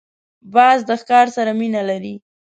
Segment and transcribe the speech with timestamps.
[0.53, 2.15] باز د ښکار سره مینه لري